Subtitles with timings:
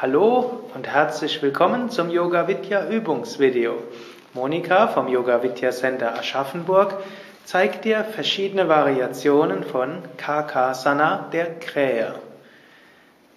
[0.00, 3.82] Hallo und herzlich willkommen zum Yoga Vidya Übungsvideo.
[4.32, 6.94] Monika vom Yoga Vidya Center Aschaffenburg
[7.44, 12.14] zeigt dir verschiedene Variationen von Kakasana der Krähe.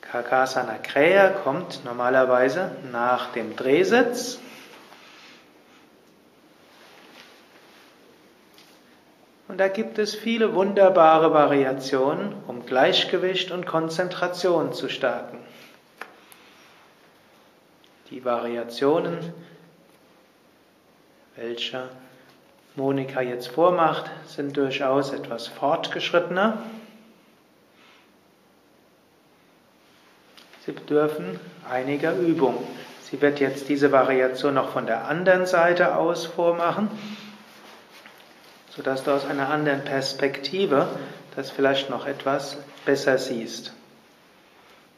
[0.00, 4.38] Kakasana Krähe kommt normalerweise nach dem Drehsitz.
[9.48, 15.43] Und da gibt es viele wunderbare Variationen, um Gleichgewicht und Konzentration zu stärken.
[18.14, 19.18] Die Variationen,
[21.34, 21.88] welche
[22.76, 26.62] Monika jetzt vormacht, sind durchaus etwas fortgeschrittener.
[30.64, 32.64] Sie bedürfen einiger Übung.
[33.02, 36.88] Sie wird jetzt diese Variation noch von der anderen Seite aus vormachen,
[38.70, 40.86] sodass du aus einer anderen Perspektive
[41.34, 43.72] das vielleicht noch etwas besser siehst.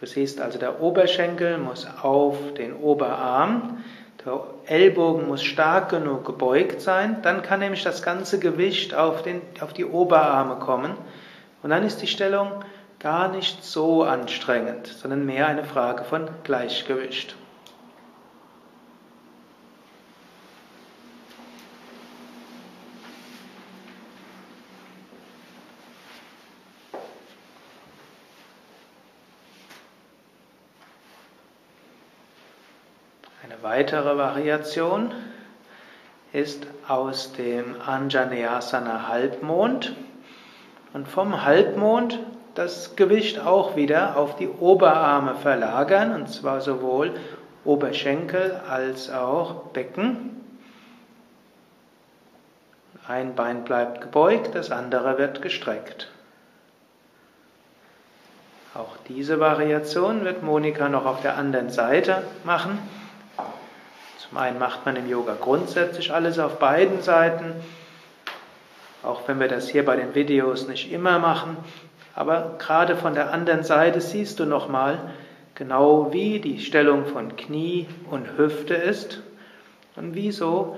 [0.00, 3.84] Du siehst also, der Oberschenkel muss auf den Oberarm,
[4.24, 9.42] der Ellbogen muss stark genug gebeugt sein, dann kann nämlich das ganze Gewicht auf, den,
[9.60, 10.92] auf die Oberarme kommen.
[11.62, 12.64] Und dann ist die Stellung
[12.98, 17.36] gar nicht so anstrengend, sondern mehr eine Frage von Gleichgewicht.
[33.50, 35.10] Eine weitere Variation
[36.32, 39.92] ist aus dem Anjaneyasana Halbmond
[40.92, 42.20] und vom Halbmond
[42.54, 47.10] das Gewicht auch wieder auf die Oberarme verlagern und zwar sowohl
[47.64, 50.44] Oberschenkel als auch Becken.
[53.08, 56.08] Ein Bein bleibt gebeugt, das andere wird gestreckt.
[58.74, 62.78] Auch diese Variation wird Monika noch auf der anderen Seite machen.
[64.30, 67.52] Zum einen macht man im Yoga grundsätzlich alles auf beiden Seiten,
[69.02, 71.56] auch wenn wir das hier bei den Videos nicht immer machen.
[72.14, 75.00] Aber gerade von der anderen Seite siehst du nochmal
[75.56, 79.20] genau, wie die Stellung von Knie und Hüfte ist
[79.96, 80.76] und wieso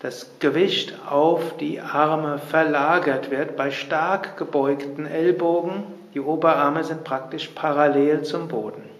[0.00, 5.84] das Gewicht auf die Arme verlagert wird bei stark gebeugten Ellbogen.
[6.12, 8.95] Die Oberarme sind praktisch parallel zum Boden.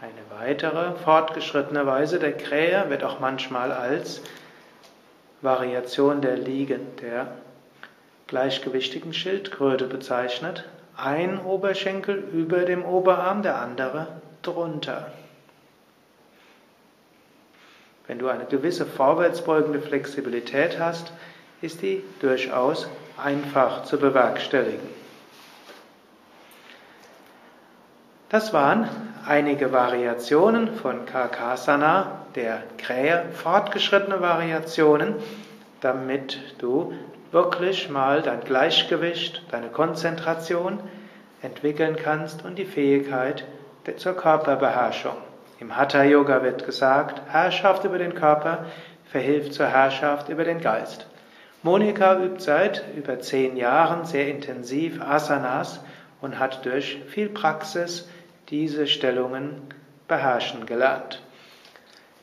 [0.00, 4.22] Eine weitere fortgeschrittene Weise der Krähe wird auch manchmal als
[5.42, 7.32] Variation der Liegen der
[8.28, 10.64] gleichgewichtigen Schildkröte bezeichnet.
[10.96, 14.06] Ein Oberschenkel über dem Oberarm, der andere
[14.42, 15.10] drunter.
[18.06, 21.12] Wenn du eine gewisse vorwärtsbeugende Flexibilität hast,
[21.60, 25.07] ist die durchaus einfach zu bewerkstelligen.
[28.30, 28.86] Das waren
[29.26, 35.14] einige Variationen von Karkasana, der Krähe, fortgeschrittene Variationen,
[35.80, 36.92] damit du
[37.32, 40.78] wirklich mal dein Gleichgewicht, deine Konzentration
[41.40, 43.46] entwickeln kannst und die Fähigkeit
[43.96, 45.16] zur Körperbeherrschung.
[45.58, 48.66] Im Hatha Yoga wird gesagt, Herrschaft über den Körper
[49.10, 51.06] verhilft zur Herrschaft über den Geist.
[51.62, 55.80] Monika übt seit über zehn Jahren sehr intensiv Asanas
[56.20, 58.06] und hat durch viel Praxis
[58.50, 59.62] diese Stellungen
[60.06, 61.22] beherrschen gelernt.